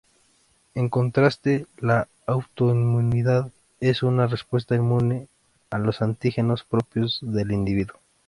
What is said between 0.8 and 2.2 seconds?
contraste, la